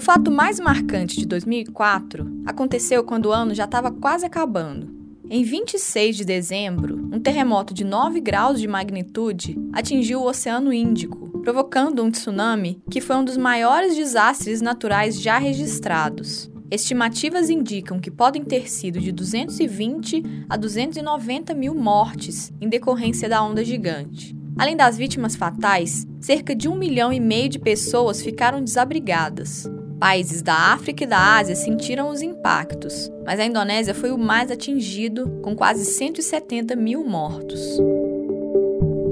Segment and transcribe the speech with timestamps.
[0.00, 4.88] O fato mais marcante de 2004 aconteceu quando o ano já estava quase acabando.
[5.28, 11.38] Em 26 de dezembro, um terremoto de 9 graus de magnitude atingiu o Oceano Índico,
[11.42, 16.50] provocando um tsunami que foi um dos maiores desastres naturais já registrados.
[16.70, 23.42] Estimativas indicam que podem ter sido de 220 a 290 mil mortes em decorrência da
[23.42, 24.34] onda gigante.
[24.56, 29.68] Além das vítimas fatais, cerca de um milhão e meio de pessoas ficaram desabrigadas.
[30.00, 34.50] Países da África e da Ásia sentiram os impactos, mas a Indonésia foi o mais
[34.50, 37.78] atingido, com quase 170 mil mortos.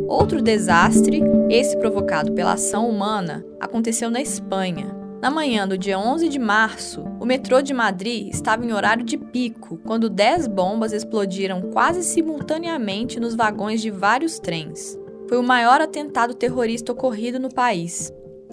[0.09, 4.97] Outro desastre, esse provocado pela ação humana, aconteceu na Espanha.
[5.21, 9.19] Na manhã do dia 11 de março, o metrô de Madrid estava em horário de
[9.19, 15.81] pico quando 10 bombas explodiram quase simultaneamente nos vagões de vários trens foi o maior
[15.81, 18.11] atentado terrorista ocorrido no país.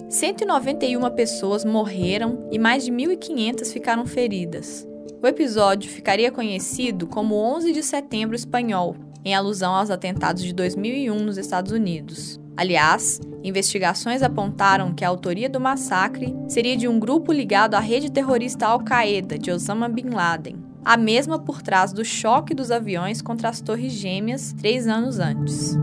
[0.08, 4.86] 191 pessoas morreram e mais de 1.500 ficaram feridas.
[5.20, 11.18] O episódio ficaria conhecido como 11 de setembro espanhol, em alusão aos atentados de 2001
[11.18, 12.40] nos Estados Unidos.
[12.56, 18.10] Aliás, investigações apontaram que a autoria do massacre seria de um grupo ligado à rede
[18.10, 23.48] terrorista Al-Qaeda de Osama Bin Laden, a mesma por trás do choque dos aviões contra
[23.48, 25.76] as Torres Gêmeas três anos antes.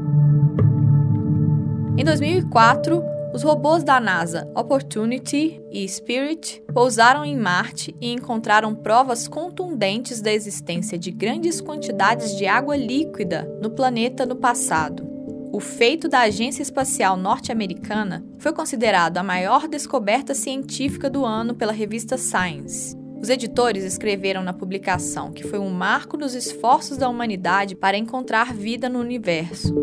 [1.97, 9.27] Em 2004, os robôs da NASA Opportunity e Spirit pousaram em Marte e encontraram provas
[9.27, 15.03] contundentes da existência de grandes quantidades de água líquida no planeta no passado.
[15.51, 21.71] O feito da Agência Espacial Norte-Americana foi considerado a maior descoberta científica do ano pela
[21.71, 22.95] revista Science.
[23.19, 28.53] Os editores escreveram na publicação que foi um marco nos esforços da humanidade para encontrar
[28.53, 29.73] vida no universo.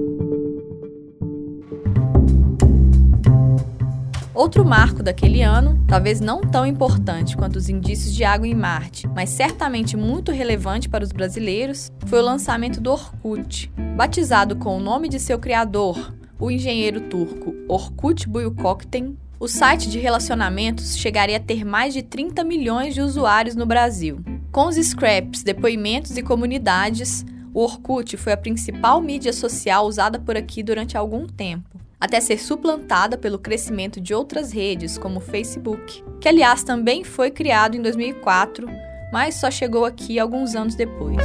[4.40, 9.06] Outro marco daquele ano, talvez não tão importante quanto os indícios de água em Marte,
[9.06, 13.70] mas certamente muito relevante para os brasileiros, foi o lançamento do Orkut.
[13.94, 19.98] Batizado com o nome de seu criador, o engenheiro turco Orkut Buyukokten, o site de
[19.98, 24.20] relacionamentos chegaria a ter mais de 30 milhões de usuários no Brasil.
[24.50, 30.34] Com os scraps, depoimentos e comunidades, o Orkut foi a principal mídia social usada por
[30.34, 36.02] aqui durante algum tempo até ser suplantada pelo crescimento de outras redes, como o Facebook,
[36.20, 38.66] que aliás também foi criado em 2004,
[39.12, 41.18] mas só chegou aqui alguns anos depois.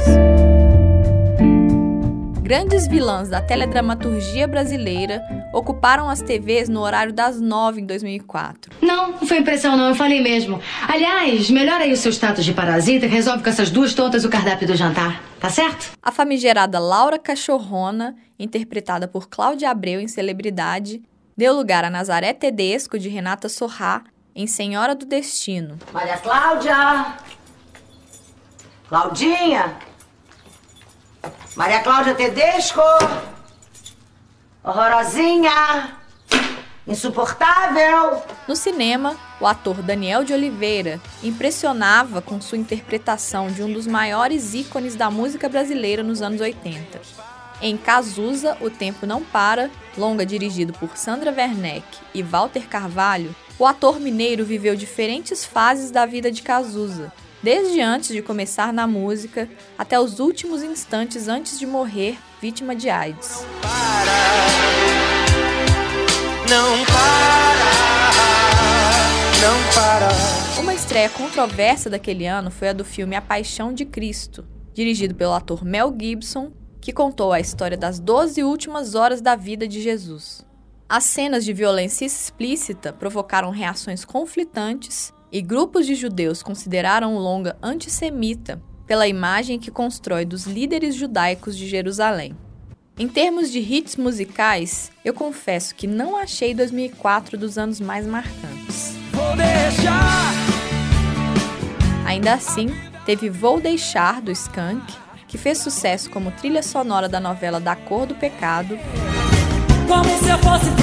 [2.46, 5.20] Grandes vilãs da teledramaturgia brasileira
[5.52, 8.72] ocuparam as TVs no horário das nove em 2004.
[8.80, 10.62] Não, não foi impressão não, eu falei mesmo.
[10.86, 14.28] Aliás, melhora aí o seu status de parasita e resolve com essas duas tontas o
[14.28, 15.90] cardápio do jantar, tá certo?
[16.00, 21.02] A famigerada Laura Cachorrona, interpretada por Cláudia Abreu em Celebridade,
[21.36, 24.04] deu lugar a Nazaré Tedesco de Renata Sorrá
[24.36, 25.80] em Senhora do Destino.
[25.92, 27.16] Maria Cláudia!
[28.88, 29.85] Claudinha!
[31.54, 32.80] Maria Cláudia Tedesco!
[34.62, 35.96] Horrorosinha!
[36.86, 38.22] Insuportável!
[38.46, 44.54] No cinema, o ator Daniel de Oliveira impressionava com sua interpretação de um dos maiores
[44.54, 47.00] ícones da música brasileira nos anos 80.
[47.60, 53.66] Em Cazuza, O Tempo Não Para, longa dirigido por Sandra Werneck e Walter Carvalho, o
[53.66, 59.48] ator mineiro viveu diferentes fases da vida de Cazuza, desde antes de começar na música
[59.76, 63.44] até os últimos instantes antes de morrer vítima de AIDS.
[66.48, 67.66] Não para,
[69.40, 70.60] não para, não para.
[70.60, 75.32] Uma estreia controversa daquele ano foi a do filme A Paixão de Cristo, dirigido pelo
[75.32, 80.46] ator Mel Gibson, que contou a história das 12 últimas horas da vida de Jesus.
[80.88, 87.56] As cenas de violência explícita provocaram reações conflitantes e grupos de judeus consideraram o longa
[87.62, 92.36] antissemita pela imagem que constrói dos líderes judaicos de Jerusalém.
[92.98, 98.94] Em termos de hits musicais, eu confesso que não achei 2004 dos anos mais marcantes.
[102.06, 102.68] Ainda assim,
[103.04, 104.94] teve Vou Deixar do Skank,
[105.28, 108.78] que fez sucesso como trilha sonora da novela Da Cor do Pecado.
[109.86, 110.76] Como se eu fosse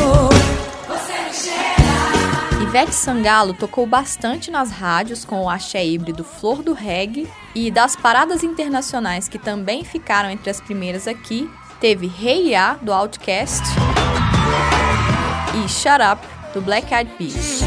[2.74, 7.96] Ivete Sangalo tocou bastante nas rádios com o axé híbrido Flor do Reggae e das
[7.96, 11.48] paradas internacionais que também ficaram entre as primeiras aqui,
[11.80, 13.62] teve Hey Ya do Outcast
[15.54, 17.60] e Shut Up do Black Eyed Peas.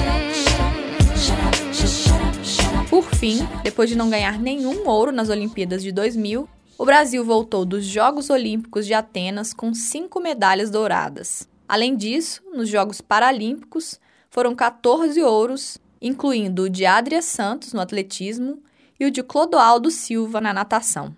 [2.91, 7.65] Por fim, depois de não ganhar nenhum ouro nas Olimpíadas de 2000, o Brasil voltou
[7.65, 11.49] dos Jogos Olímpicos de Atenas com cinco medalhas douradas.
[11.69, 14.01] Além disso, nos Jogos Paralímpicos,
[14.37, 18.63] foram 14 ouros incluindo o de Adria Santos no atletismo
[19.01, 21.17] e o de Clodoaldo Silva na natação.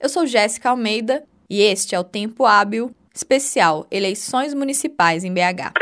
[0.00, 5.72] Eu sou Jéssica Almeida e este é o Tempo Hábil especial Eleições Municipais em BH.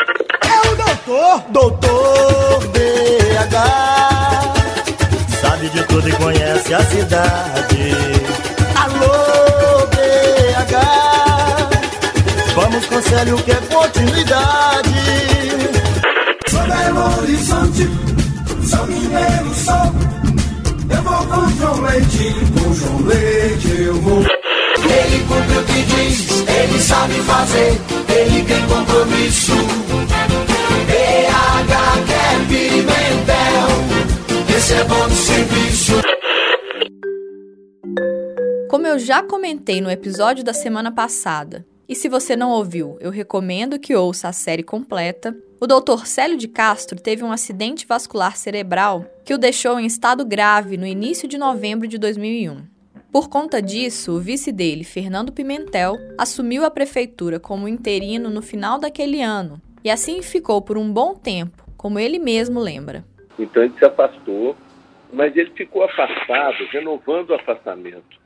[0.44, 3.56] É o doutor, doutor BH.
[5.40, 7.92] Sabe de tudo e conhece a cidade.
[8.78, 10.74] Alô, BH.
[12.54, 15.45] Vamos, conselho, que é continuidade.
[16.66, 17.88] Belo Horizonte,
[18.68, 20.16] sou mineiro, sou.
[20.88, 24.20] Eu vou com João Leite, com João Leite eu vou.
[24.20, 29.52] Ele cumpre o que diz, ele sabe fazer, ele tem compromisso.
[30.86, 33.68] BH quer Pimentel,
[34.56, 35.94] esse é bom serviço.
[38.70, 43.10] Como eu já comentei no episódio da semana passada, e se você não ouviu, eu
[43.10, 45.36] recomendo que ouça a série completa.
[45.60, 46.04] O Dr.
[46.04, 50.86] Célio de Castro teve um acidente vascular cerebral que o deixou em estado grave no
[50.86, 52.62] início de novembro de 2001.
[53.12, 58.78] Por conta disso, o vice dele, Fernando Pimentel, assumiu a prefeitura como interino no final
[58.78, 63.04] daquele ano e assim ficou por um bom tempo, como ele mesmo lembra.
[63.38, 64.56] Então ele se afastou,
[65.12, 68.18] mas ele ficou afastado, renovando o afastamento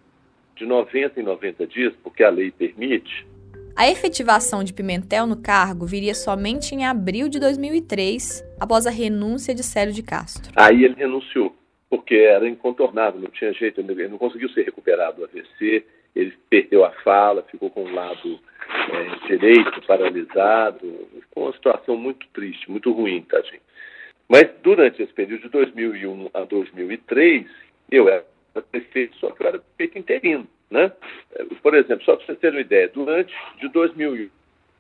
[0.57, 3.27] de 90 em 90 dias, porque a lei permite,
[3.81, 9.55] a efetivação de Pimentel no cargo viria somente em abril de 2003, após a renúncia
[9.55, 10.53] de Célio de Castro.
[10.55, 11.57] Aí ele renunciou,
[11.89, 15.83] porque era incontornável, não tinha jeito, ele não conseguiu ser recuperado do AVC,
[16.15, 18.39] ele perdeu a fala, ficou com o lado
[18.69, 23.63] é, direito paralisado, ficou uma situação muito triste, muito ruim, tadinho.
[24.29, 27.47] Mas durante esse período de 2001 a 2003,
[27.91, 28.27] eu era
[28.71, 30.47] prefeito, só que eu era prefeito interino.
[30.71, 30.93] Né?
[31.63, 34.31] Por exemplo, só para você ter uma ideia, durante de 2001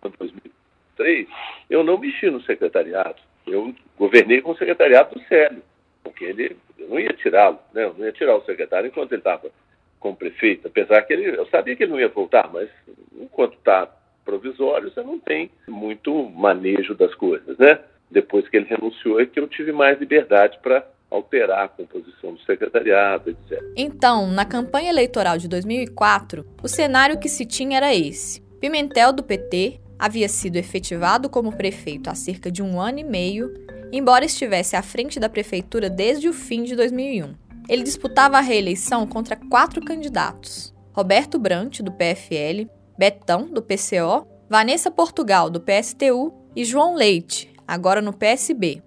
[0.02, 1.28] a 2003,
[1.68, 3.16] eu não mexi no secretariado.
[3.46, 5.62] Eu governei com o secretariado do Célio,
[6.04, 7.84] porque ele, eu não ia tirá-lo, né?
[7.84, 9.50] eu não ia tirar o secretário enquanto ele estava
[9.98, 12.70] como prefeito, apesar que ele, eu sabia que ele não ia voltar, mas
[13.18, 13.86] enquanto está
[14.24, 17.80] provisório, você não tem muito manejo das coisas, né?
[18.10, 22.40] Depois que ele renunciou é que eu tive mais liberdade para alterar a composição do
[22.42, 23.62] secretariado, etc.
[23.76, 29.22] Então, na campanha eleitoral de 2004, o cenário que se tinha era esse: Pimentel, do
[29.22, 33.52] PT, havia sido efetivado como prefeito há cerca de um ano e meio,
[33.92, 37.34] embora estivesse à frente da prefeitura desde o fim de 2001.
[37.68, 44.90] Ele disputava a reeleição contra quatro candidatos: Roberto Brant, do PFL, Betão, do PCO, Vanessa
[44.90, 48.82] Portugal, do PSTU e João Leite, agora no PSB,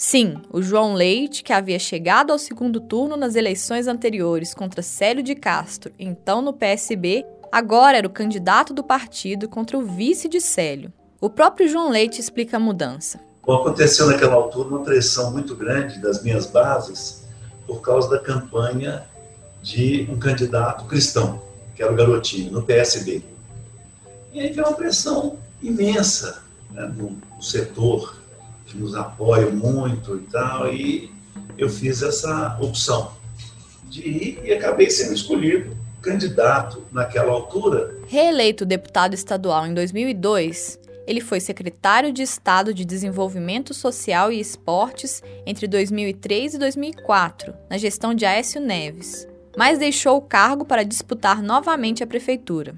[0.00, 5.24] Sim, o João Leite, que havia chegado ao segundo turno nas eleições anteriores contra Célio
[5.24, 10.40] de Castro, então no PSB, agora era o candidato do partido contra o vice de
[10.40, 10.92] Célio.
[11.20, 13.18] O próprio João Leite explica a mudança.
[13.42, 17.24] Aconteceu naquela altura uma pressão muito grande das minhas bases
[17.66, 19.04] por causa da campanha
[19.64, 21.42] de um candidato cristão,
[21.74, 23.20] que era o Garotinho, no PSB.
[24.32, 26.40] E aí veio uma pressão imensa
[26.70, 28.17] né, no, no setor
[28.68, 31.10] que nos apoiam muito e tal, e
[31.56, 33.12] eu fiz essa opção
[33.84, 37.96] de ir e acabei sendo escolhido candidato naquela altura.
[38.06, 45.22] Reeleito deputado estadual em 2002, ele foi secretário de Estado de Desenvolvimento Social e Esportes
[45.46, 49.26] entre 2003 e 2004, na gestão de Aécio Neves,
[49.56, 52.74] mas deixou o cargo para disputar novamente a prefeitura.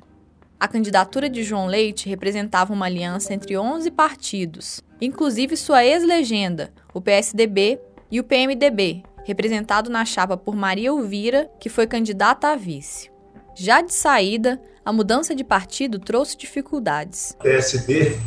[0.61, 7.01] A candidatura de João Leite representava uma aliança entre 11 partidos, inclusive sua ex-legenda, o
[7.01, 13.11] PSDB e o PMDB, representado na chapa por Maria Elvira, que foi candidata a vice.
[13.55, 17.35] Já de saída, a mudança de partido trouxe dificuldades.
[17.41, 18.19] O PSD,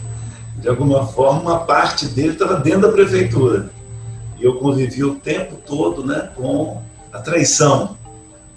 [0.57, 3.69] de alguma forma, uma parte dele estava dentro da prefeitura.
[4.39, 7.95] E eu convivi o tempo todo né, com a traição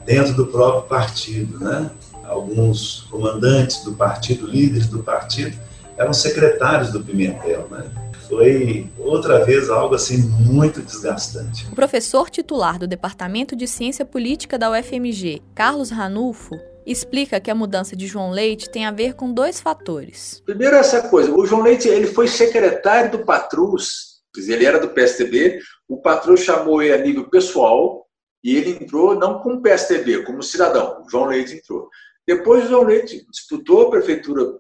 [0.07, 1.59] dentro do próprio partido.
[1.59, 1.91] Né?
[2.29, 5.57] Alguns comandantes do partido, líderes do partido,
[5.97, 7.69] eram secretários do Pimentel.
[7.71, 7.91] Né?
[8.29, 11.67] foi outra vez algo assim muito desgastante.
[11.71, 17.55] O professor titular do Departamento de Ciência Política da UFMG, Carlos Ranulfo, explica que a
[17.55, 20.43] mudança de João Leite tem a ver com dois fatores.
[20.45, 25.61] Primeiro essa coisa, o João Leite ele foi secretário do Patrus, ele era do PSDB,
[25.89, 28.07] o Patrus chamou ele a nível pessoal
[28.45, 31.03] e ele entrou não como PSDB, como cidadão.
[31.05, 31.89] O João Leite entrou.
[32.27, 34.59] Depois o João Leite disputou a prefeitura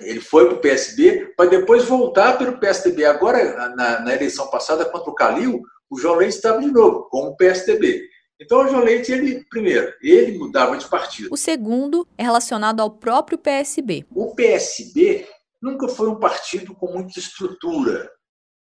[0.00, 3.04] ele foi para o PSB, para depois voltar pelo PSDB.
[3.04, 7.28] Agora, na, na, eleição passada contra o Calil, o João Leite estava de novo, com
[7.28, 8.08] o PSDB.
[8.40, 11.28] Então, o João Leite, ele, primeiro, ele mudava de partido.
[11.30, 14.04] O segundo é relacionado ao próprio PSB.
[14.14, 15.26] O PSB
[15.60, 18.10] nunca foi um partido com muita estrutura.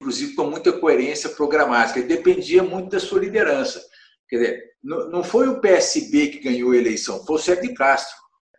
[0.00, 3.82] inclusive com muita coerência programática, e dependia muito da sua liderança.
[4.34, 8.16] Quer dizer, não foi o PSB que ganhou a eleição, foi o Sérgio de Castro.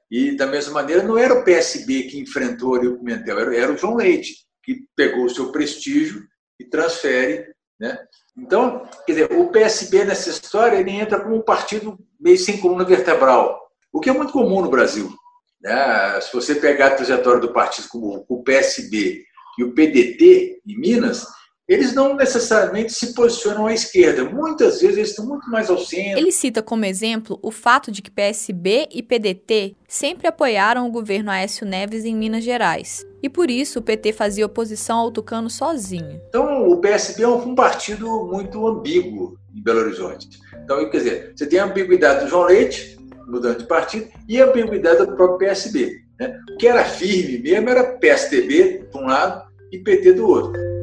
[0.09, 3.77] E, da mesma maneira, não era o PSB que enfrentou o Pimentel, era, era o
[3.77, 6.23] João Leite, que pegou o seu prestígio
[6.57, 7.53] e transfere.
[7.77, 7.97] Né?
[8.37, 12.85] Então, quer dizer, o PSB nessa história ele entra como um partido meio sem coluna
[12.85, 13.59] vertebral,
[13.91, 15.13] o que é muito comum no Brasil.
[15.61, 16.21] Né?
[16.21, 19.25] Se você pegar a trajetória do partido como o PSB
[19.59, 21.27] e o PDT em Minas,
[21.67, 24.23] eles não necessariamente se posicionam à esquerda.
[24.23, 26.19] Muitas vezes eles estão muito mais ao centro.
[26.19, 31.31] Ele cita como exemplo o fato de que PSB e PDT sempre apoiaram o governo
[31.31, 33.05] Aécio Neves em Minas Gerais.
[33.21, 36.21] E por isso o PT fazia oposição ao Tucano sozinho.
[36.29, 40.29] Então o PSB é um partido muito ambíguo em Belo Horizonte.
[40.63, 44.45] Então, quer dizer, você tem a ambiguidade do João Leite, mudando de partido, e a
[44.45, 46.01] ambiguidade do próprio PSB.
[46.19, 46.39] Né?
[46.51, 50.74] O que era firme mesmo era PSDB de um lado e PT do outro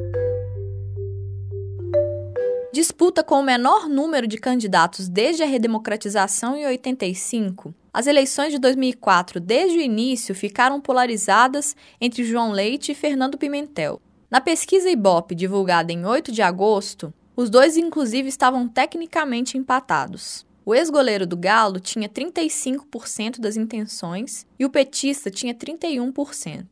[2.73, 8.59] disputa com o menor número de candidatos desde a redemocratização em 85, as eleições de
[8.59, 14.01] 2004, desde o início, ficaram polarizadas entre João Leite e Fernando Pimentel.
[14.31, 20.47] Na pesquisa Ibope, divulgada em 8 de agosto, os dois inclusive estavam tecnicamente empatados.
[20.65, 26.67] O ex-goleiro do Galo tinha 35% das intenções e o petista tinha 31%.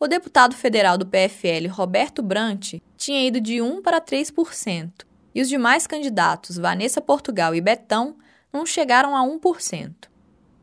[0.00, 4.90] O deputado federal do PFL, Roberto Brant, tinha ido de 1 para 3%,
[5.36, 8.16] e os demais candidatos, Vanessa Portugal e Betão,
[8.50, 10.08] não chegaram a 1%.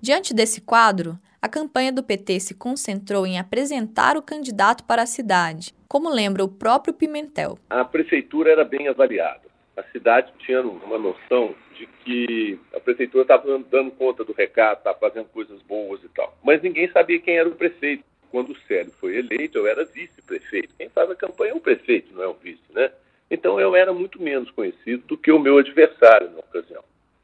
[0.01, 5.05] Diante desse quadro, a campanha do PT se concentrou em apresentar o candidato para a
[5.05, 7.59] cidade, como lembra o próprio Pimentel.
[7.69, 9.43] A prefeitura era bem avaliada.
[9.77, 14.97] A cidade tinha uma noção de que a prefeitura estava dando conta do recado, estava
[14.97, 16.35] fazendo coisas boas e tal.
[16.43, 18.03] Mas ninguém sabia quem era o prefeito.
[18.31, 20.73] Quando o Célio foi eleito, eu era vice-prefeito.
[20.75, 22.89] Quem faz a campanha é o prefeito, não é o vice, né?
[23.29, 26.83] Então eu era muito menos conhecido do que o meu adversário na ocasião.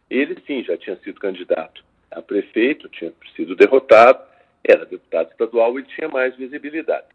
[0.09, 4.23] Ele sim já tinha sido candidato a prefeito, tinha sido derrotado,
[4.63, 7.07] era deputado estadual e tinha mais visibilidade.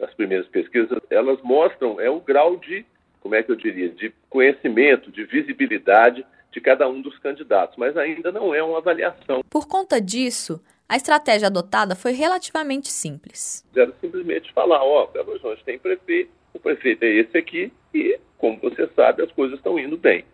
[0.00, 2.84] As primeiras pesquisas, elas mostram é o grau de,
[3.20, 7.96] como é que eu diria, de conhecimento, de visibilidade de cada um dos candidatos, mas
[7.96, 9.40] ainda não é uma avaliação.
[9.48, 13.64] Por conta disso, a estratégia adotada foi relativamente simples.
[13.74, 18.18] Era simplesmente falar, ó, oh, Belo Horizonte tem prefeito, o prefeito é esse aqui e
[18.40, 20.24] como você sabe, as coisas estão indo bem.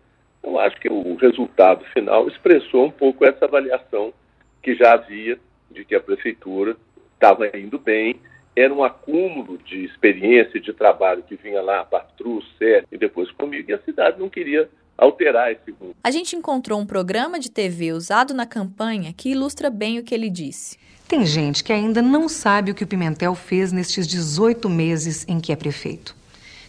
[0.43, 4.15] Eu acho que o resultado final expressou um pouco essa avaliação
[4.63, 5.39] que já havia
[5.71, 6.77] de que a prefeitura
[7.15, 8.21] estava indo bem,
[8.55, 13.71] era um acúmulo de experiência de trabalho que vinha lá, Patrus, Sérgio e depois comigo,
[13.71, 15.95] e a cidade não queria alterar esse mundo.
[16.03, 20.15] A gente encontrou um programa de TV usado na campanha que ilustra bem o que
[20.15, 20.79] ele disse.
[21.09, 25.39] Tem gente que ainda não sabe o que o Pimentel fez nestes 18 meses em
[25.39, 26.17] que é prefeito.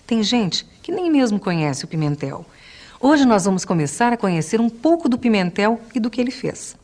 [0.06, 2.46] Tem gente que nem mesmo conhece o Pimentel.
[3.00, 6.76] Hoje nós vamos começar a conhecer um pouco do Pimentel e do que ele fez.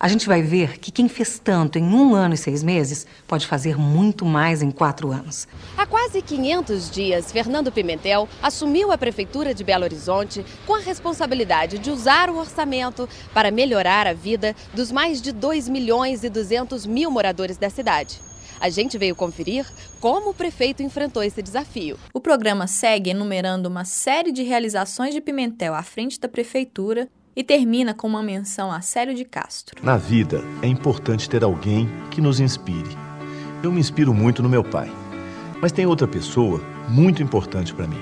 [0.00, 3.46] A gente vai ver que quem fez tanto em um ano e seis meses pode
[3.46, 5.46] fazer muito mais em quatro anos.
[5.78, 11.78] Há quase 500 dias, Fernando Pimentel assumiu a Prefeitura de Belo Horizonte com a responsabilidade
[11.78, 16.84] de usar o orçamento para melhorar a vida dos mais de 2 milhões e 200
[16.84, 18.29] mil moradores da cidade.
[18.60, 19.66] A gente veio conferir
[19.98, 21.98] como o prefeito enfrentou esse desafio.
[22.12, 27.42] O programa segue enumerando uma série de realizações de Pimentel à frente da prefeitura e
[27.42, 29.82] termina com uma menção a Célio de Castro.
[29.82, 32.98] Na vida é importante ter alguém que nos inspire.
[33.62, 34.92] Eu me inspiro muito no meu pai,
[35.62, 38.00] mas tem outra pessoa muito importante para mim.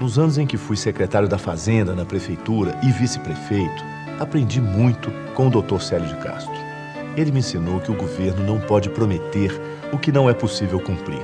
[0.00, 3.84] Nos anos em que fui secretário da Fazenda na prefeitura e vice-prefeito,
[4.18, 5.80] aprendi muito com o Dr.
[5.80, 6.54] Célio de Castro.
[7.14, 11.22] Ele me ensinou que o governo não pode prometer o que não é possível cumprir,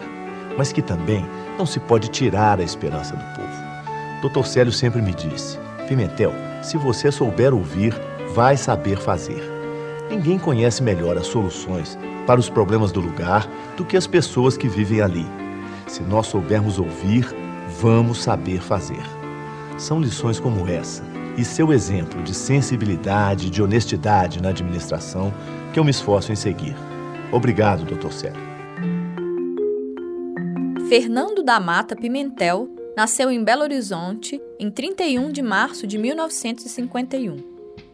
[0.57, 1.27] mas que também
[1.59, 4.29] não se pode tirar a esperança do povo.
[4.29, 4.47] Dr.
[4.47, 5.59] Célio sempre me disse:
[5.89, 6.33] Pimentel,
[6.63, 7.95] se você souber ouvir,
[8.35, 9.43] vai saber fazer.
[10.11, 14.69] Ninguém conhece melhor as soluções para os problemas do lugar do que as pessoas que
[14.69, 15.27] vivem ali.
[15.87, 17.27] Se nós soubermos ouvir,
[17.81, 19.03] vamos saber fazer.
[19.79, 21.03] São lições como essa
[21.37, 25.33] e seu exemplo de sensibilidade e de honestidade na administração
[25.73, 26.77] que eu me esforço em seguir.
[27.31, 28.11] Obrigado, Dr.
[28.11, 28.58] Célio.
[30.89, 32.67] Fernando da Mata Pimentel
[32.97, 37.37] nasceu em Belo Horizonte em 31 de março de 1951.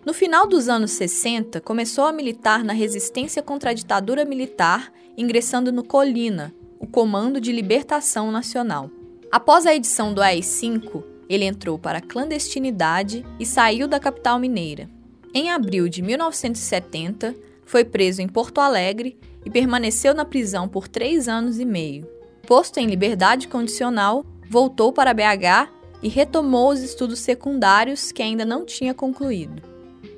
[0.06, 5.72] No final dos anos 60, começou a militar na resistência contra a ditadura militar, ingressando
[5.72, 8.88] no Colina, o Comando de Libertação Nacional.
[9.32, 14.88] Após a edição do AI-5, ele entrou para a clandestinidade e saiu da capital mineira.
[15.34, 17.34] Em abril de 1970,
[17.66, 22.13] foi preso em Porto Alegre e permaneceu na prisão por três anos e meio.
[22.46, 25.70] Posto em liberdade condicional, voltou para BH
[26.02, 29.62] e retomou os estudos secundários que ainda não tinha concluído.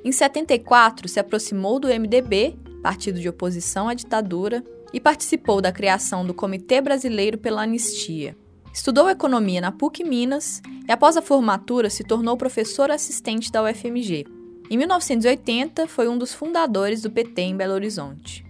[0.03, 6.25] Em 74, se aproximou do MDB, partido de oposição à ditadura, e participou da criação
[6.25, 8.35] do Comitê Brasileiro pela Anistia.
[8.73, 14.25] Estudou economia na PUC Minas e, após a formatura, se tornou professor assistente da UFMG.
[14.69, 18.46] Em 1980, foi um dos fundadores do PT em Belo Horizonte.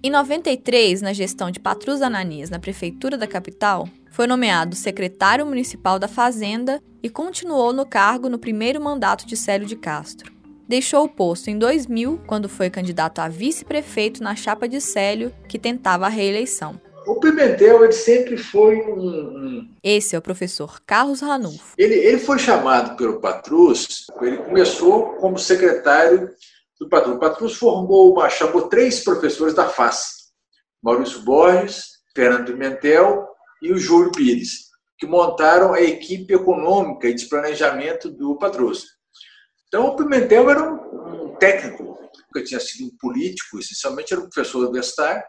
[0.00, 5.98] Em 93, na gestão de Patrus Ananias na prefeitura da capital, foi nomeado secretário municipal
[5.98, 10.32] da Fazenda e continuou no cargo no primeiro mandato de Célio de Castro.
[10.68, 15.58] Deixou o posto em 2000, quando foi candidato a vice-prefeito na chapa de Célio, que
[15.58, 16.80] tentava a reeleição.
[17.04, 19.68] O Pimentel ele sempre foi um.
[19.82, 21.74] Esse é o professor Carlos Ranulfo.
[21.76, 26.30] Ele, ele foi chamado pelo Patrus, ele começou como secretário
[26.80, 27.16] do Patrus.
[27.16, 30.28] O Patrus formou uma, chamou três professores da FACE,
[30.82, 33.26] Maurício Borges, Fernando Pimentel
[33.62, 34.68] e o Júlio Pires,
[34.98, 38.84] que montaram a equipe econômica e de planejamento do Patrus.
[39.66, 41.98] Então, o Pimentel era um, um técnico,
[42.32, 45.22] que tinha sido um político, essencialmente era um professor universitário,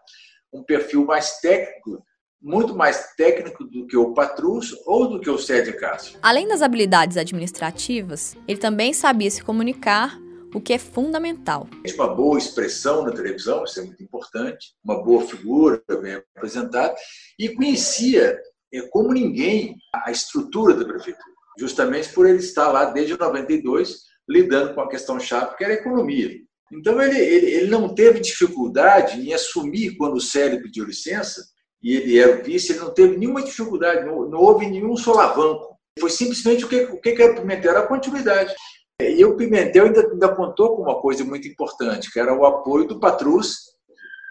[0.53, 2.03] um perfil mais técnico,
[2.41, 6.17] muito mais técnico do que o Patrus ou do que o Sérgio Castro.
[6.21, 10.17] Além das habilidades administrativas, ele também sabia se comunicar,
[10.53, 11.67] o que é fundamental.
[11.95, 16.95] Uma boa expressão na televisão, isso é muito importante, uma boa figura bem apresentada,
[17.37, 18.39] e conhecia
[18.73, 24.75] é, como ninguém a estrutura da prefeitura, justamente por ele estar lá desde 92 lidando
[24.75, 26.31] com a questão chave que era a economia.
[26.71, 31.43] Então, ele, ele, ele não teve dificuldade em assumir quando o Célio pediu licença,
[31.81, 35.77] e ele era o vice, ele não teve nenhuma dificuldade, não, não houve nenhum solavanco.
[35.99, 37.71] Foi simplesmente o que, o que era o Pimentel?
[37.71, 38.53] Era a continuidade.
[39.01, 42.85] E o Pimentel ainda, ainda contou com uma coisa muito importante, que era o apoio
[42.85, 43.69] do Patrus,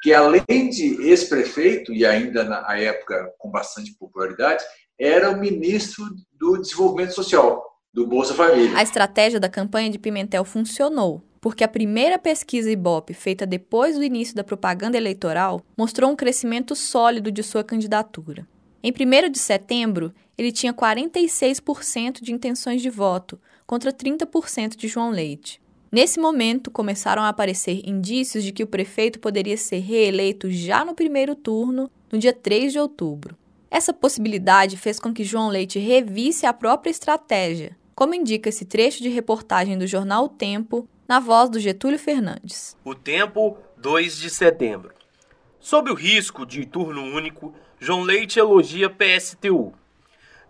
[0.02, 4.62] que além de ex-prefeito, e ainda na época com bastante popularidade,
[4.98, 6.04] era o ministro
[6.38, 8.76] do Desenvolvimento Social, do Bolsa Família.
[8.76, 14.04] A estratégia da campanha de Pimentel funcionou, porque a primeira pesquisa Ibope feita depois do
[14.04, 18.46] início da propaganda eleitoral mostrou um crescimento sólido de sua candidatura.
[18.82, 25.10] Em 1 de setembro, ele tinha 46% de intenções de voto, contra 30% de João
[25.10, 25.60] Leite.
[25.92, 30.94] Nesse momento, começaram a aparecer indícios de que o prefeito poderia ser reeleito já no
[30.94, 33.36] primeiro turno, no dia 3 de outubro.
[33.70, 39.02] Essa possibilidade fez com que João Leite revisse a própria estratégia, como indica esse trecho
[39.02, 42.74] de reportagem do jornal O Tempo, na voz do Getúlio Fernandes.
[42.82, 44.94] O Tempo, 2 de setembro.
[45.60, 49.74] Sob o risco de turno único, João Leite elogia PSTU.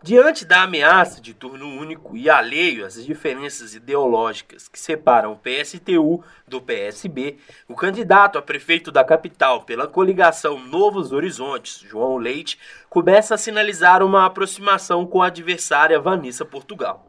[0.00, 6.22] Diante da ameaça de turno único e alheio às diferenças ideológicas que separam o PSTU
[6.46, 13.34] do PSB, o candidato a prefeito da capital pela coligação Novos Horizontes, João Leite, começa
[13.34, 17.04] a sinalizar uma aproximação com a adversária Vanessa Portugal.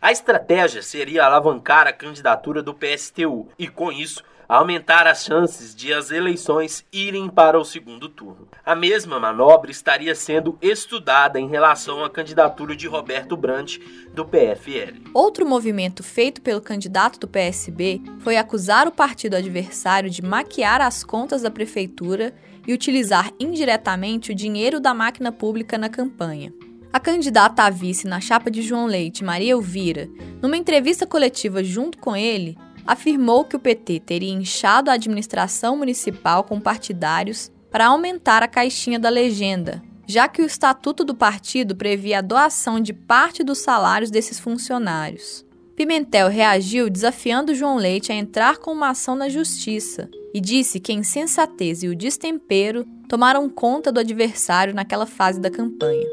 [0.00, 5.92] A estratégia seria alavancar a candidatura do PSTU e, com isso, aumentar as chances de
[5.92, 8.48] as eleições irem para o segundo turno.
[8.64, 13.80] A mesma manobra estaria sendo estudada em relação à candidatura de Roberto Brandt,
[14.12, 15.10] do PFL.
[15.12, 21.02] Outro movimento feito pelo candidato do PSB foi acusar o partido adversário de maquiar as
[21.02, 22.34] contas da prefeitura
[22.66, 26.52] e utilizar indiretamente o dinheiro da máquina pública na campanha.
[26.92, 30.08] A candidata a vice na chapa de João Leite, Maria Elvira,
[30.40, 36.44] numa entrevista coletiva junto com ele, afirmou que o PT teria inchado a administração municipal
[36.44, 42.18] com partidários para aumentar a caixinha da legenda, já que o estatuto do partido previa
[42.18, 45.44] a doação de parte dos salários desses funcionários.
[45.74, 50.92] Pimentel reagiu desafiando João Leite a entrar com uma ação na justiça e disse que
[50.92, 56.06] a insensatez e o destempero tomaram conta do adversário naquela fase da campanha.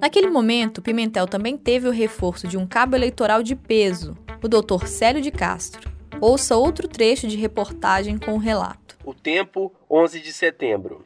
[0.00, 4.86] Naquele momento, Pimentel também teve o reforço de um cabo eleitoral de peso, o Dr.
[4.86, 5.92] Célio de Castro.
[6.22, 8.96] Ouça outro trecho de reportagem com o relato.
[9.04, 11.04] O tempo, 11 de setembro.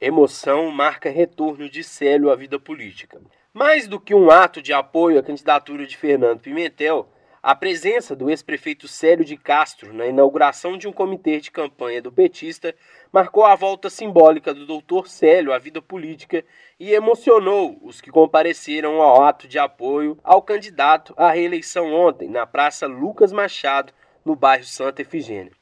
[0.00, 3.20] Emoção marca retorno de Célio à vida política.
[3.52, 7.08] Mais do que um ato de apoio à candidatura de Fernando Pimentel,
[7.48, 12.12] a presença do ex-prefeito Célio de Castro na inauguração de um comitê de campanha do
[12.12, 12.74] petista
[13.10, 16.44] marcou a volta simbólica do doutor Célio à vida política
[16.78, 22.46] e emocionou os que compareceram ao ato de apoio ao candidato à reeleição ontem na
[22.46, 25.52] Praça Lucas Machado, no bairro Santa Efigênia.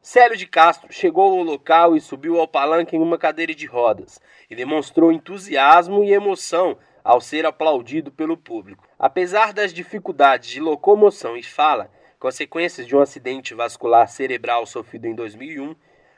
[0.00, 4.18] Célio de Castro chegou ao local e subiu ao palanque em uma cadeira de rodas
[4.48, 8.86] e demonstrou entusiasmo e emoção ao ser aplaudido pelo público.
[8.98, 15.14] Apesar das dificuldades de locomoção e fala, consequências de um acidente vascular cerebral sofrido em
[15.14, 15.74] 2001,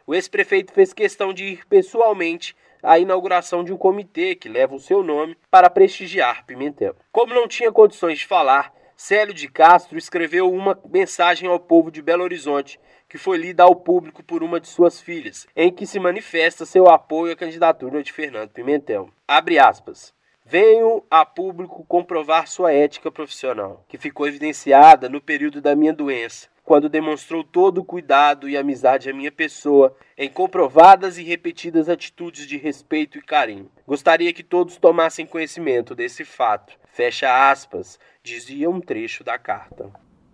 [0.07, 4.81] o ex-prefeito fez questão de ir pessoalmente à inauguração de um comitê que leva o
[4.81, 6.97] seu nome para prestigiar Pimentel.
[7.13, 12.03] Como não tinha condições de falar, Célio de Castro escreveu uma mensagem ao povo de
[12.03, 15.99] Belo Horizonte, que foi lida ao público por uma de suas filhas, em que se
[15.99, 19.09] manifesta seu apoio à candidatura de Fernando Pimentel.
[19.27, 20.13] Abre aspas.
[20.51, 26.49] Venho a público comprovar sua ética profissional, que ficou evidenciada no período da minha doença,
[26.65, 32.49] quando demonstrou todo o cuidado e amizade à minha pessoa em comprovadas e repetidas atitudes
[32.49, 33.71] de respeito e carinho.
[33.87, 36.77] Gostaria que todos tomassem conhecimento desse fato.
[36.93, 39.89] Fecha aspas, dizia um trecho da carta.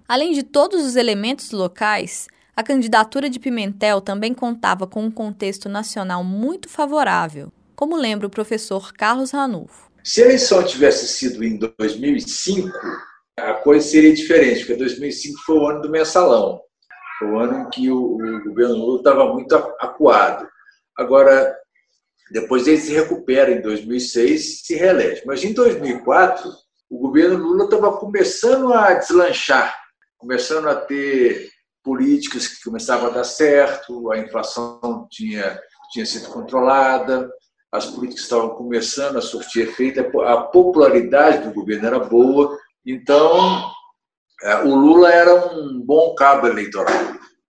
[0.08, 2.26] Além de todos os elementos locais,
[2.56, 8.30] a candidatura de Pimentel também contava com um contexto nacional muito favorável, como lembra o
[8.30, 9.85] professor Carlos Ranulfo.
[10.06, 12.70] Se a eleição tivesse sido em 2005,
[13.36, 16.60] a coisa seria diferente, porque 2005 foi o ano do mensalão.
[17.18, 20.48] Foi o ano em que o, o governo Lula estava muito acuado.
[20.96, 21.52] Agora,
[22.30, 25.22] depois ele se recupera em 2006 e se reelege.
[25.26, 26.52] Mas em 2004,
[26.88, 29.76] o governo Lula estava começando a deslanchar,
[30.16, 31.50] começando a ter
[31.82, 37.28] políticas que começavam a dar certo, a inflação tinha, tinha sido controlada,
[37.70, 43.72] as políticas estavam começando a surtir efeito, a popularidade do governo era boa então,
[44.44, 46.94] é, o Lula era um bom cabo eleitoral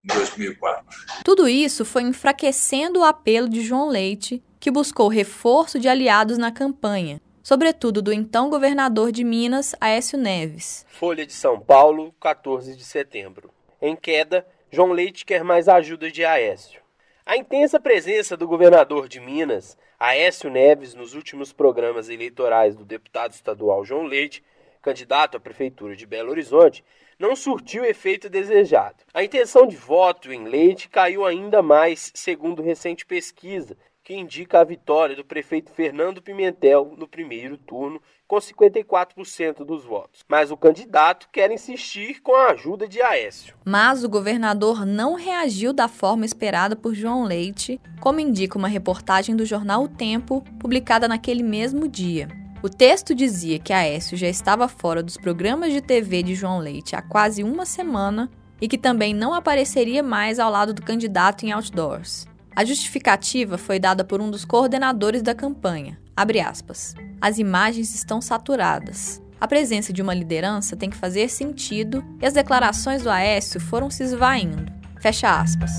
[0.03, 0.83] em 2004.
[1.23, 6.51] Tudo isso foi enfraquecendo o apelo de João Leite, que buscou reforço de aliados na
[6.51, 10.83] campanha, sobretudo do então governador de Minas, Aécio Neves.
[10.89, 13.51] Folha de São Paulo, 14 de setembro.
[13.79, 16.81] Em queda, João Leite quer mais ajuda de Aécio.
[17.23, 23.31] A intensa presença do governador de Minas, Aécio Neves, nos últimos programas eleitorais do deputado
[23.31, 24.43] estadual João Leite
[24.87, 26.83] candidato à prefeitura de Belo Horizonte,
[27.19, 29.03] não surtiu o efeito desejado.
[29.13, 33.75] A intenção de voto em Leite caiu ainda mais, segundo recente pesquisa,
[34.07, 40.23] que indica a vitória do prefeito Fernando Pimentel no primeiro turno, com 54% dos votos.
[40.29, 43.53] Mas o candidato quer insistir com a ajuda de Aécio.
[43.65, 49.35] Mas o governador não reagiu da forma esperada por João Leite, como indica uma reportagem
[49.35, 52.29] do jornal O Tempo, publicada naquele mesmo dia.
[52.63, 56.95] O texto dizia que Aécio já estava fora dos programas de TV de João Leite
[56.95, 61.51] há quase uma semana e que também não apareceria mais ao lado do candidato em
[61.51, 62.25] outdoors.
[62.57, 66.01] A justificativa foi dada por um dos coordenadores da campanha.
[66.43, 69.21] Aspas, as imagens estão saturadas.
[69.39, 73.91] A presença de uma liderança tem que fazer sentido e as declarações do Aécio foram
[73.91, 74.65] se esvaindo.
[74.99, 75.69] Fecha aspas.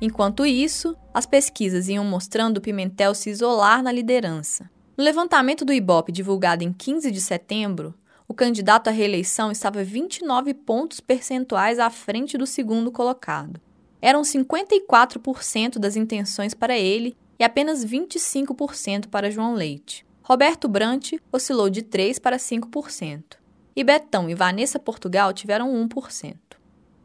[0.00, 4.68] Enquanto isso, as pesquisas iam mostrando Pimentel se isolar na liderança.
[4.98, 7.94] No levantamento do Ibope divulgado em 15 de setembro,
[8.26, 13.60] o candidato à reeleição estava 29 pontos percentuais à frente do segundo colocado.
[14.02, 20.04] Eram 54% das intenções para ele e apenas 25% para João Leite.
[20.24, 23.36] Roberto Brant oscilou de 3 para 5%.
[23.76, 26.36] E Betão e Vanessa Portugal tiveram 1%.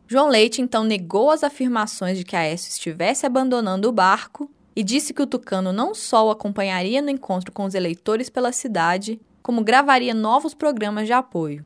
[0.08, 5.14] João Leite então negou as afirmações de que Aécio estivesse abandonando o barco e disse
[5.14, 9.64] que o Tucano não só o acompanharia no encontro com os eleitores pela cidade, como
[9.64, 11.66] gravaria novos programas de apoio.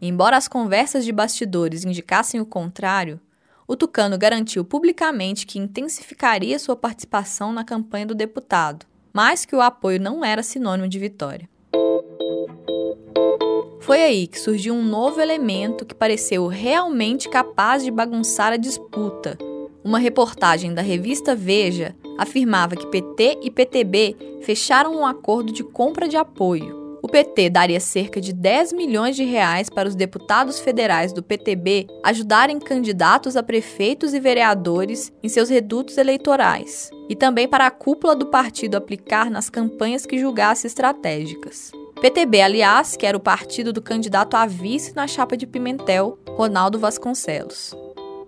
[0.00, 3.20] Embora as conversas de bastidores indicassem o contrário,
[3.68, 9.60] o Tucano garantiu publicamente que intensificaria sua participação na campanha do deputado, mas que o
[9.60, 11.46] apoio não era sinônimo de vitória.
[13.80, 19.36] Foi aí que surgiu um novo elemento que pareceu realmente capaz de bagunçar a disputa.
[19.84, 26.08] Uma reportagem da revista Veja afirmava que PT e PTB fecharam um acordo de compra
[26.08, 26.77] de apoio.
[27.08, 31.86] O PT daria cerca de 10 milhões de reais para os deputados federais do PTB
[32.04, 38.14] ajudarem candidatos a prefeitos e vereadores em seus redutos eleitorais, e também para a cúpula
[38.14, 41.72] do partido aplicar nas campanhas que julgasse estratégicas.
[41.98, 46.78] PTB, aliás, que era o partido do candidato a vice na chapa de Pimentel, Ronaldo
[46.78, 47.74] Vasconcelos.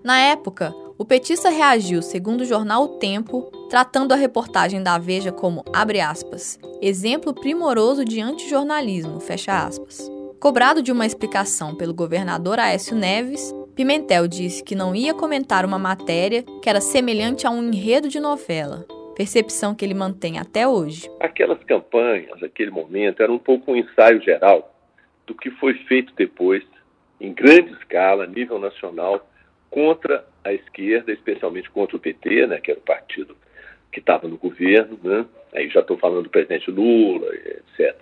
[0.02, 5.30] Na época, o petista reagiu, segundo o jornal O Tempo, tratando a reportagem da Veja
[5.30, 10.10] como, abre aspas, exemplo primoroso de antijornalismo, fecha aspas.
[10.40, 15.78] Cobrado de uma explicação pelo governador Aécio Neves, Pimentel disse que não ia comentar uma
[15.78, 21.08] matéria que era semelhante a um enredo de novela, percepção que ele mantém até hoje.
[21.20, 24.74] Aquelas campanhas, aquele momento, era um pouco um ensaio geral
[25.28, 26.64] do que foi feito depois,
[27.20, 29.24] em grande escala, a nível nacional,
[29.70, 33.36] contra a esquerda, especialmente contra o PT, né, que era o partido
[33.92, 35.26] que estava no governo, né?
[35.54, 37.96] aí já estou falando do presidente Lula, etc.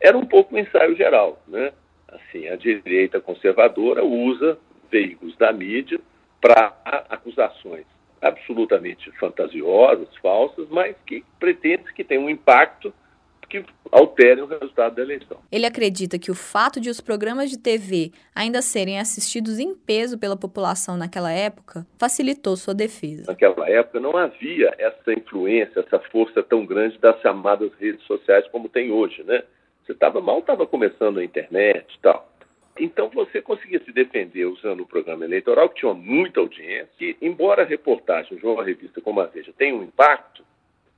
[0.00, 1.42] Era um pouco um ensaio geral.
[1.48, 1.72] Né?
[2.08, 4.58] Assim, a direita conservadora usa
[4.90, 6.00] veículos da mídia
[6.40, 6.76] para
[7.08, 7.86] acusações
[8.22, 12.92] absolutamente fantasiosas, falsas, mas que pretende que tenham um impacto
[13.48, 15.38] que alterem o resultado da eleição.
[15.50, 20.18] Ele acredita que o fato de os programas de TV ainda serem assistidos em peso
[20.18, 23.24] pela população naquela época facilitou sua defesa.
[23.28, 28.68] Naquela época não havia essa influência, essa força tão grande das chamadas redes sociais como
[28.68, 29.42] tem hoje, né?
[29.84, 32.28] Você estava mal, estava começando a internet e tal.
[32.78, 37.62] Então você conseguia se defender usando o programa eleitoral, que tinha muita audiência, que embora
[37.62, 40.44] a reportagem de uma revista como a Veja tenha um impacto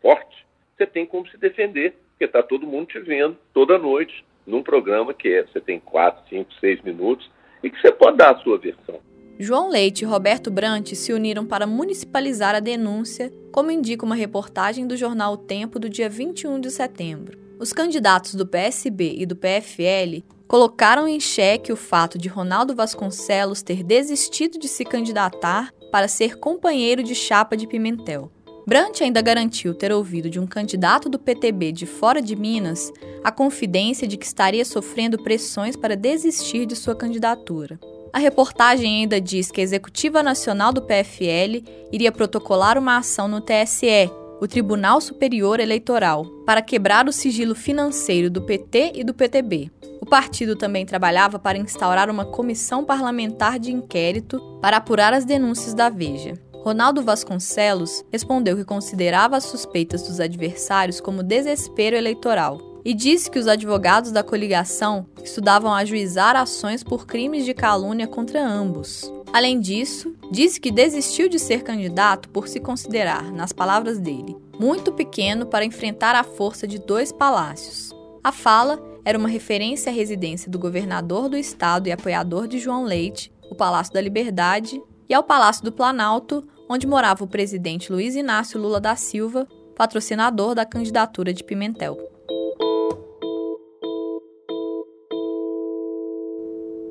[0.01, 0.45] forte,
[0.77, 5.15] você tem como se defender porque está todo mundo te vendo toda noite num programa
[5.15, 7.31] que é, você tem quatro, cinco, seis minutos
[7.63, 8.99] e que você pode dar a sua versão.
[9.39, 14.85] João Leite e Roberto Brant se uniram para municipalizar a denúncia, como indica uma reportagem
[14.85, 17.39] do jornal O Tempo do dia 21 de setembro.
[17.61, 23.63] Os candidatos do PSB e do PFL colocaram em xeque o fato de Ronaldo Vasconcelos
[23.63, 28.33] ter desistido de se candidatar para ser companheiro de chapa de Pimentel.
[28.69, 32.93] Brant ainda garantiu ter ouvido de um candidato do PTB de fora de Minas
[33.25, 37.81] a confidência de que estaria sofrendo pressões para desistir de sua candidatura.
[38.13, 43.41] A reportagem ainda diz que a Executiva Nacional do PFL iria protocolar uma ação no
[43.41, 49.71] TSE, o Tribunal Superior Eleitoral, para quebrar o sigilo financeiro do PT e do PTB.
[50.01, 55.75] O partido também trabalhava para instaurar uma comissão parlamentar de inquérito para apurar as denúncias
[55.75, 56.35] da Veja.
[56.55, 63.39] Ronaldo Vasconcelos respondeu que considerava as suspeitas dos adversários como desespero eleitoral e disse que
[63.39, 69.13] os advogados da coligação estudavam ajuizar ações por crimes de calúnia contra ambos.
[69.33, 74.93] Além disso, disse que desistiu de ser candidato por se considerar, nas palavras dele, muito
[74.93, 77.95] pequeno para enfrentar a força de dois palácios.
[78.25, 82.85] A fala era uma referência à residência do governador do estado e apoiador de João
[82.85, 88.15] Leite, o Palácio da Liberdade, e ao Palácio do Planalto, onde morava o presidente Luiz
[88.15, 91.97] Inácio Lula da Silva, patrocinador da candidatura de Pimentel.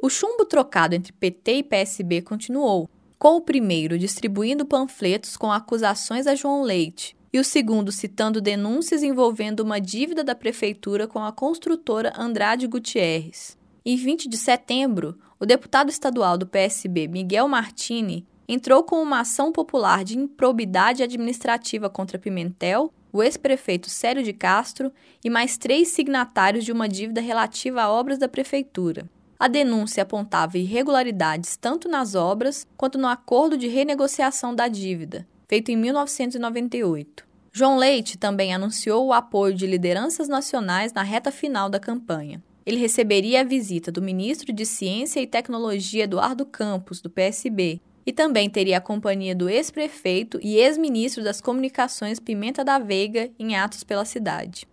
[0.07, 2.89] O chumbo trocado entre PT e PSB continuou,
[3.19, 9.03] com o primeiro distribuindo panfletos com acusações a João Leite e o segundo citando denúncias
[9.03, 13.57] envolvendo uma dívida da prefeitura com a construtora Andrade Gutierrez.
[13.85, 19.51] Em 20 de setembro, o deputado estadual do PSB, Miguel Martini, entrou com uma ação
[19.51, 24.89] popular de improbidade administrativa contra Pimentel, o ex-prefeito Célio de Castro
[25.21, 29.05] e mais três signatários de uma dívida relativa a obras da prefeitura.
[29.39, 35.71] A denúncia apontava irregularidades tanto nas obras quanto no acordo de renegociação da dívida, feito
[35.71, 37.25] em 1998.
[37.51, 42.75] João Leite também anunciou o apoio de lideranças nacionais na reta final da campanha ele
[42.75, 48.49] receberia a visita do ministro de Ciência e Tecnologia Eduardo Campos, do PSB, e também
[48.49, 54.03] teria a companhia do ex-prefeito e ex-ministro das Comunicações Pimenta da Veiga em atos pela
[54.03, 54.67] cidade.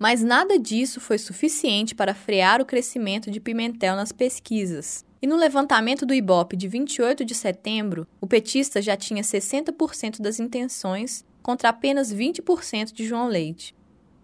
[0.00, 5.04] Mas nada disso foi suficiente para frear o crescimento de Pimentel nas pesquisas.
[5.20, 10.40] E no levantamento do Ibope de 28 de setembro, o petista já tinha 60% das
[10.40, 13.74] intenções contra apenas 20% de João Leite.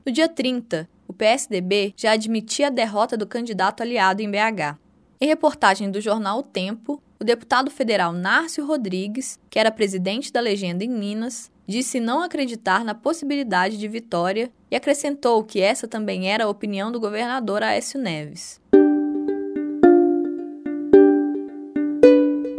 [0.06, 4.78] No dia 30, o PSDB já admitia a derrota do candidato aliado em BH.
[5.20, 10.40] Em reportagem do jornal O Tempo, o deputado federal Nárcio Rodrigues, que era presidente da
[10.40, 16.30] legenda em Minas, disse não acreditar na possibilidade de vitória e acrescentou que essa também
[16.30, 18.60] era a opinião do governador Aécio Neves.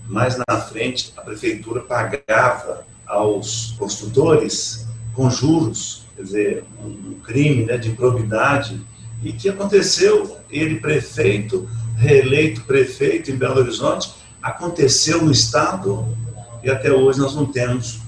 [0.08, 7.76] mais na frente a prefeitura pagava aos construtores com juros, quer dizer, um crime né,
[7.76, 8.80] de improbidade
[9.22, 16.04] e que aconteceu, ele prefeito, reeleito prefeito em Belo Horizonte, aconteceu no Estado
[16.62, 18.00] e até hoje nós não temos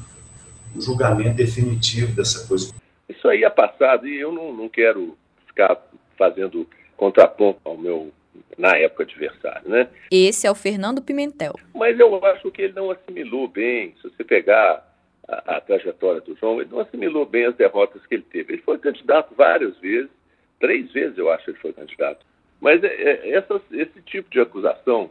[0.74, 2.74] um julgamento definitivo dessa coisa.
[3.08, 5.16] Isso aí é passado e eu não, não quero
[5.46, 5.80] ficar
[6.18, 6.66] fazendo
[6.96, 8.10] contraponto ao meu,
[8.56, 9.88] na época, adversário, né?
[10.10, 11.54] Esse é o Fernando Pimentel.
[11.74, 14.86] Mas eu acho que ele não assimilou bem, se você pegar
[15.28, 18.54] a, a trajetória do João, ele não assimilou bem as derrotas que ele teve.
[18.54, 20.10] Ele foi candidato várias vezes,
[20.58, 22.24] Três vezes eu acho que ele foi candidato.
[22.60, 25.10] Mas é, é, essa, esse tipo de acusação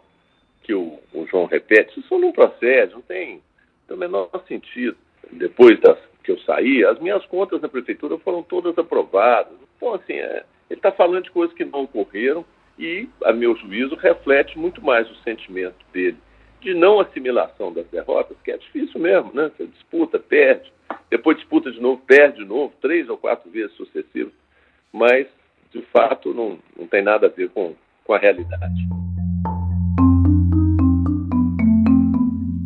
[0.63, 3.41] que o, o, João repete, isso não procede, não tem,
[3.87, 4.97] tem o menor sentido.
[5.31, 9.53] Depois das, que eu saí, as minhas contas na prefeitura foram todas aprovadas.
[9.77, 12.43] Então, assim, é, ele está falando de coisas que não ocorreram
[12.79, 16.17] e, a meu juízo, reflete muito mais o sentimento dele
[16.61, 19.51] de não assimilação das derrotas, que é difícil mesmo, né?
[19.55, 20.73] Você disputa, perde,
[21.11, 24.33] depois disputa de novo, perde de novo, três ou quatro vezes sucessivas
[24.95, 25.27] mas
[25.73, 27.73] de fato não, não tem nada a ver com,
[28.05, 28.87] com a realidade.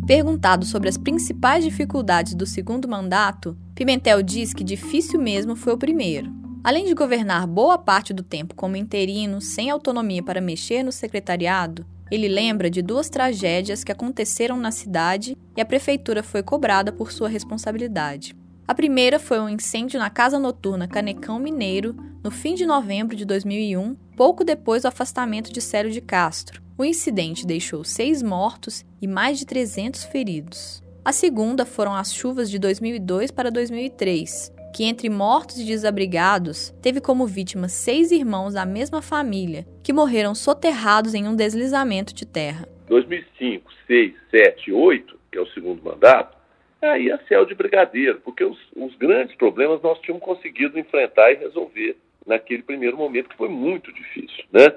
[0.06, 5.78] Perguntado sobre as principais dificuldades do segundo mandato, Pimentel diz que difícil mesmo foi o
[5.78, 6.30] primeiro.
[6.62, 11.84] Além de governar boa parte do tempo como interino, sem autonomia para mexer no secretariado,
[12.10, 17.12] ele lembra de duas tragédias que aconteceram na cidade e a prefeitura foi cobrada por
[17.12, 18.34] sua responsabilidade.
[18.70, 23.24] A primeira foi um incêndio na casa noturna Canecão Mineiro, no fim de novembro de
[23.24, 26.62] 2001, pouco depois do afastamento de Célio de Castro.
[26.78, 30.80] O incidente deixou seis mortos e mais de 300 feridos.
[31.04, 37.00] A segunda foram as chuvas de 2002 para 2003, que entre mortos e desabrigados teve
[37.00, 42.68] como vítimas seis irmãos da mesma família, que morreram soterrados em um deslizamento de terra.
[42.86, 46.39] 2005, 6, 7, 8, que é o segundo mandato,
[46.86, 51.36] aí a céu de brigadeiro, porque os, os grandes problemas nós tínhamos conseguido enfrentar e
[51.36, 54.74] resolver naquele primeiro momento, que foi muito difícil, né?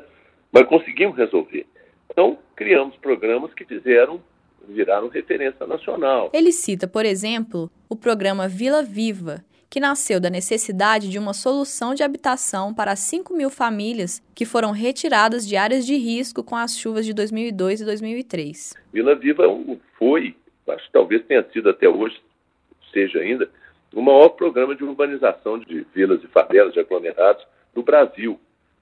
[0.52, 1.66] Mas conseguimos resolver.
[2.10, 4.22] Então, criamos programas que fizeram,
[4.68, 6.30] viraram referência nacional.
[6.34, 11.96] Ele cita, por exemplo, o programa Vila Viva, que nasceu da necessidade de uma solução
[11.96, 16.78] de habitação para 5 mil famílias que foram retiradas de áreas de risco com as
[16.78, 18.74] chuvas de 2002 e 2003.
[18.94, 20.36] Vila Viva é foi
[20.68, 22.20] acho que talvez tenha sido até hoje,
[22.92, 23.50] seja ainda,
[23.94, 28.40] o maior programa de urbanização de vilas e favelas, de aglomerados do Brasil.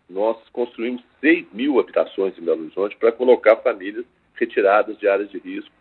[0.10, 5.38] Nós construímos 6 mil habitações em Belo Horizonte para colocar famílias retiradas de áreas de
[5.38, 5.72] risco,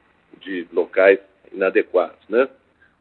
[0.40, 1.18] de locais
[1.52, 2.48] inadequados, né?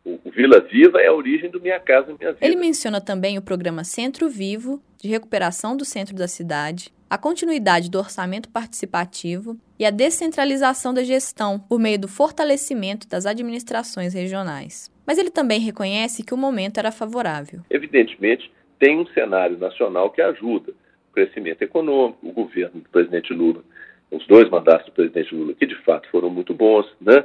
[0.03, 2.45] O, o Vila Viva é a origem do Minha Casa Minha Vida.
[2.45, 7.89] Ele menciona também o programa Centro Vivo, de recuperação do centro da cidade, a continuidade
[7.89, 14.91] do orçamento participativo e a descentralização da gestão por meio do fortalecimento das administrações regionais.
[15.07, 17.62] Mas ele também reconhece que o momento era favorável.
[17.69, 20.71] Evidentemente, tem um cenário nacional que ajuda
[21.09, 23.63] o crescimento econômico, o governo do presidente Lula,
[24.12, 27.23] os dois mandatos do presidente Lula, que de fato foram muito bons, né?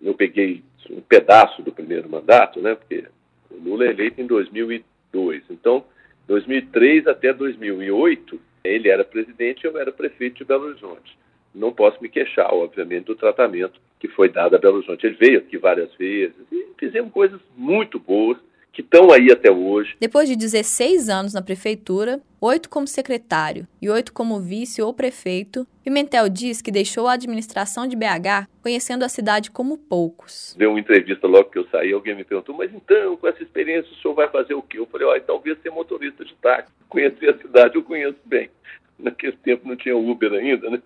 [0.00, 2.74] Eu peguei um pedaço do primeiro mandato, né?
[2.74, 3.04] Porque
[3.50, 5.42] o Lula é eleito em 2002.
[5.50, 5.84] Então,
[6.26, 11.16] 2003 até 2008, ele era presidente e eu era prefeito de Belo Horizonte.
[11.54, 15.06] Não posso me queixar, obviamente, do tratamento que foi dado a Belo Horizonte.
[15.06, 18.38] Ele veio aqui várias vezes e fizemos coisas muito boas
[18.76, 19.96] que estão aí até hoje.
[19.98, 25.66] Depois de 16 anos na prefeitura, oito como secretário e oito como vice ou prefeito,
[25.82, 30.54] Pimentel diz que deixou a administração de BH conhecendo a cidade como poucos.
[30.58, 33.90] Deu uma entrevista logo que eu saí, alguém me perguntou, mas então, com essa experiência,
[33.90, 34.78] o senhor vai fazer o quê?
[34.78, 36.70] Eu falei, olha, talvez ser motorista de táxi.
[36.86, 38.50] Conhecer a cidade eu conheço bem.
[38.98, 40.82] Naquele tempo não tinha Uber ainda, né?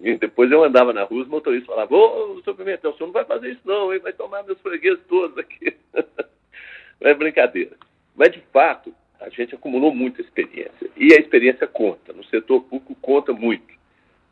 [0.00, 3.12] E depois eu andava na rua, os motoristas falavam, ô, senhor Pimentel, o senhor não
[3.12, 4.00] vai fazer isso não, hein?
[4.00, 5.76] vai tomar meus fregueses todos aqui.
[7.00, 7.76] é brincadeira.
[8.16, 10.90] Mas, de fato, a gente acumulou muita experiência.
[10.96, 12.12] E a experiência conta.
[12.12, 13.74] No setor público, conta muito.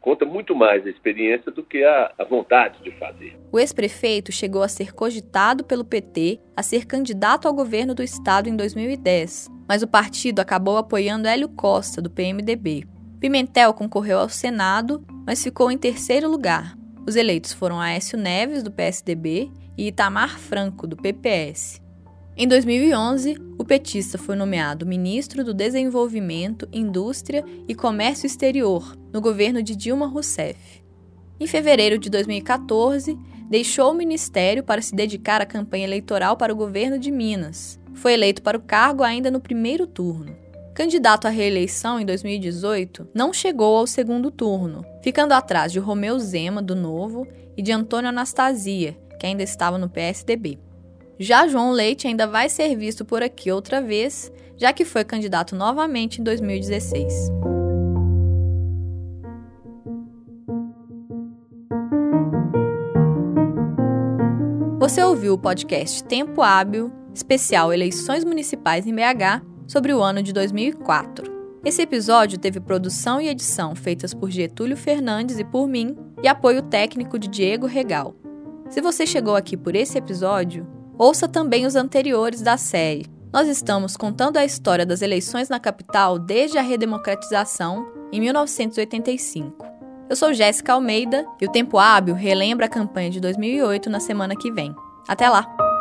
[0.01, 3.39] Conta muito mais a experiência do que a, a vontade de fazer.
[3.53, 8.49] O ex-prefeito chegou a ser cogitado pelo PT a ser candidato ao governo do estado
[8.49, 12.85] em 2010, mas o partido acabou apoiando Hélio Costa, do PMDB.
[13.21, 16.77] Pimentel concorreu ao Senado, mas ficou em terceiro lugar.
[17.07, 21.81] Os eleitos foram Aécio Neves, do PSDB, e Itamar Franco, do PPS.
[22.35, 29.63] Em 2011, o petista foi nomeado ministro do Desenvolvimento, Indústria e Comércio Exterior no governo
[29.63, 30.83] de Dilma Rousseff.
[31.39, 33.19] Em fevereiro de 2014,
[33.51, 37.79] deixou o ministério para se dedicar à campanha eleitoral para o governo de Minas.
[37.93, 40.35] Foi eleito para o cargo ainda no primeiro turno.
[40.75, 46.63] Candidato à reeleição em 2018, não chegou ao segundo turno, ficando atrás de Romeu Zema,
[46.63, 50.59] do Novo, e de Antônio Anastasia, que ainda estava no PSDB.
[51.23, 55.55] Já João Leite ainda vai ser visto por aqui outra vez, já que foi candidato
[55.55, 57.31] novamente em 2016.
[64.81, 70.33] Você ouviu o podcast Tempo Hábil, especial Eleições Municipais em BH, sobre o ano de
[70.33, 71.61] 2004.
[71.65, 76.63] Esse episódio teve produção e edição feitas por Getúlio Fernandes e por mim, e apoio
[76.63, 78.13] técnico de Diego Regal.
[78.69, 83.07] Se você chegou aqui por esse episódio, ouça também os anteriores da série.
[83.33, 89.67] Nós estamos contando a história das eleições na capital desde a redemocratização, em 1985.
[90.09, 94.37] Eu sou Jéssica Almeida e o Tempo Hábil relembra a campanha de 2008 na semana
[94.37, 94.75] que vem.
[95.09, 95.72] Até lá!